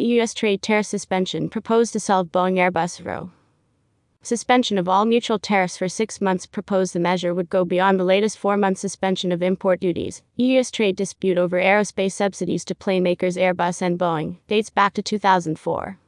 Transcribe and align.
The 0.00 0.06
U.S. 0.16 0.32
trade 0.32 0.62
tariff 0.62 0.86
suspension 0.86 1.50
proposed 1.50 1.92
to 1.92 2.00
solve 2.00 2.32
Boeing 2.32 2.54
Airbus 2.54 3.04
row. 3.04 3.32
Suspension 4.22 4.78
of 4.78 4.88
all 4.88 5.04
mutual 5.04 5.38
tariffs 5.38 5.76
for 5.76 5.90
six 5.90 6.22
months 6.22 6.46
proposed 6.46 6.94
the 6.94 6.98
measure 6.98 7.34
would 7.34 7.50
go 7.50 7.66
beyond 7.66 8.00
the 8.00 8.04
latest 8.04 8.38
four 8.38 8.56
month 8.56 8.78
suspension 8.78 9.30
of 9.30 9.42
import 9.42 9.78
duties. 9.78 10.22
U.S. 10.36 10.70
trade 10.70 10.96
dispute 10.96 11.36
over 11.36 11.60
aerospace 11.60 12.12
subsidies 12.12 12.64
to 12.64 12.74
plane 12.74 13.02
makers 13.02 13.36
Airbus 13.36 13.82
and 13.82 13.98
Boeing 13.98 14.38
dates 14.48 14.70
back 14.70 14.94
to 14.94 15.02
2004. 15.02 15.98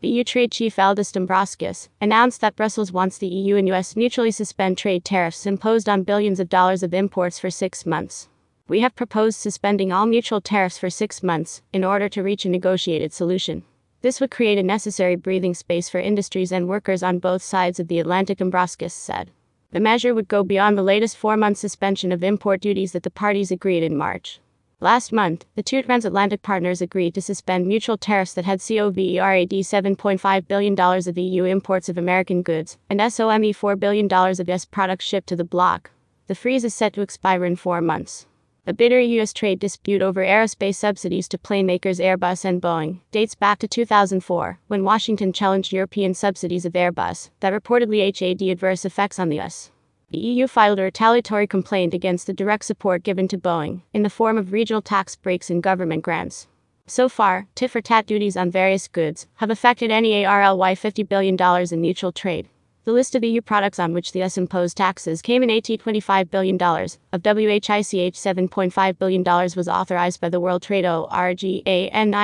The 0.00 0.08
EU 0.08 0.24
trade 0.24 0.50
chief 0.50 0.74
Valdis 0.74 1.12
Dombrovskis 1.12 1.90
announced 2.00 2.40
that 2.40 2.56
Brussels 2.56 2.90
wants 2.90 3.18
the 3.18 3.28
EU 3.28 3.54
and 3.54 3.68
US 3.68 3.94
mutually 3.94 4.32
suspend 4.32 4.76
trade 4.76 5.04
tariffs 5.04 5.46
imposed 5.46 5.88
on 5.88 6.02
billions 6.02 6.40
of 6.40 6.48
dollars 6.48 6.82
of 6.82 6.92
imports 6.92 7.38
for 7.38 7.48
six 7.48 7.86
months. 7.86 8.28
We 8.66 8.80
have 8.80 8.96
proposed 8.96 9.40
suspending 9.40 9.92
all 9.92 10.06
mutual 10.06 10.40
tariffs 10.40 10.78
for 10.78 10.88
six 10.88 11.22
months 11.22 11.60
in 11.74 11.84
order 11.84 12.08
to 12.08 12.22
reach 12.22 12.46
a 12.46 12.48
negotiated 12.48 13.12
solution. 13.12 13.62
This 14.00 14.22
would 14.22 14.30
create 14.30 14.56
a 14.56 14.62
necessary 14.62 15.16
breathing 15.16 15.52
space 15.52 15.90
for 15.90 15.98
industries 16.00 16.50
and 16.50 16.66
workers 16.66 17.02
on 17.02 17.18
both 17.18 17.42
sides 17.42 17.78
of 17.78 17.88
the 17.88 17.98
Atlantic, 17.98 18.38
Dombrovskis 18.38 18.92
said. 18.92 19.30
The 19.72 19.80
measure 19.80 20.14
would 20.14 20.28
go 20.28 20.42
beyond 20.42 20.78
the 20.78 20.82
latest 20.82 21.18
four 21.18 21.36
month 21.36 21.58
suspension 21.58 22.10
of 22.10 22.24
import 22.24 22.62
duties 22.62 22.92
that 22.92 23.02
the 23.02 23.10
parties 23.10 23.50
agreed 23.50 23.82
in 23.82 23.98
March. 23.98 24.40
Last 24.80 25.12
month, 25.12 25.44
the 25.56 25.62
two 25.62 25.82
transatlantic 25.82 26.40
partners 26.40 26.80
agreed 26.80 27.12
to 27.16 27.20
suspend 27.20 27.66
mutual 27.66 27.98
tariffs 27.98 28.32
that 28.32 28.46
had 28.46 28.60
COVERAD 28.60 29.50
$7.5 29.50 30.48
billion 30.48 30.80
of 30.80 31.18
EU 31.18 31.44
imports 31.44 31.90
of 31.90 31.98
American 31.98 32.40
goods 32.40 32.78
and 32.88 32.98
SOME 33.12 33.52
$4 33.52 33.78
billion 33.78 34.10
of 34.10 34.48
US 34.48 34.64
products 34.64 35.04
shipped 35.04 35.26
to 35.26 35.36
the 35.36 35.44
bloc. 35.44 35.90
The 36.28 36.34
freeze 36.34 36.64
is 36.64 36.74
set 36.74 36.94
to 36.94 37.02
expire 37.02 37.44
in 37.44 37.56
four 37.56 37.82
months. 37.82 38.26
A 38.66 38.72
bitter 38.72 38.98
U.S. 38.98 39.34
trade 39.34 39.60
dispute 39.60 40.00
over 40.00 40.24
aerospace 40.24 40.76
subsidies 40.76 41.28
to 41.28 41.36
plane 41.36 41.66
makers 41.66 41.98
Airbus 41.98 42.46
and 42.46 42.62
Boeing 42.62 43.00
dates 43.10 43.34
back 43.34 43.58
to 43.58 43.68
2004, 43.68 44.58
when 44.68 44.84
Washington 44.84 45.34
challenged 45.34 45.70
European 45.70 46.14
subsidies 46.14 46.64
of 46.64 46.72
Airbus 46.72 47.28
that 47.40 47.52
reportedly 47.52 48.00
had 48.02 48.40
adverse 48.50 48.86
effects 48.86 49.18
on 49.18 49.28
the 49.28 49.36
U.S. 49.36 49.70
The 50.12 50.18
EU 50.18 50.46
filed 50.46 50.78
a 50.78 50.84
retaliatory 50.84 51.46
complaint 51.46 51.92
against 51.92 52.26
the 52.26 52.32
direct 52.32 52.64
support 52.64 53.02
given 53.02 53.28
to 53.28 53.36
Boeing 53.36 53.82
in 53.92 54.02
the 54.02 54.08
form 54.08 54.38
of 54.38 54.50
regional 54.50 54.80
tax 54.80 55.14
breaks 55.14 55.50
and 55.50 55.62
government 55.62 56.02
grants. 56.02 56.46
So 56.86 57.10
far, 57.10 57.46
tit 57.54 57.70
for 57.70 57.82
tat 57.82 58.06
duties 58.06 58.34
on 58.34 58.50
various 58.50 58.88
goods 58.88 59.26
have 59.34 59.50
affected 59.50 59.90
NEARLY 59.90 60.74
$50 60.74 61.06
billion 61.06 61.36
in 61.70 61.80
mutual 61.82 62.12
trade. 62.12 62.48
The 62.84 62.92
list 62.92 63.14
of 63.14 63.24
EU 63.24 63.40
products 63.40 63.78
on 63.78 63.94
which 63.94 64.12
the 64.12 64.22
US 64.22 64.36
imposed 64.36 64.76
taxes 64.76 65.22
came 65.22 65.42
in 65.42 65.48
AT 65.48 65.64
$25 65.64 66.30
billion. 66.30 66.60
Of 66.60 67.22
WHICH 67.24 67.66
$7.5 67.70 68.98
billion 68.98 69.24
was 69.24 69.68
authorized 69.68 70.20
by 70.20 70.28
the 70.28 70.38
World 70.38 70.60
Trade 70.60 70.84
Organization 70.84 71.62
and 71.94 72.14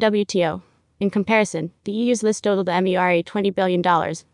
WTO. 0.00 0.62
In 1.00 1.10
comparison, 1.10 1.72
the 1.82 1.90
EU's 1.90 2.22
list 2.22 2.44
totaled 2.44 2.68
MERA 2.68 3.24
$20 3.24 3.52
billion, 3.52 3.84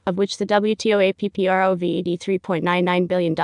of 0.06 0.18
which 0.18 0.36
the 0.36 0.44
WTO 0.44 1.08
APPROVED 1.08 2.20
$3.99 2.20 3.08
billion. 3.08 3.34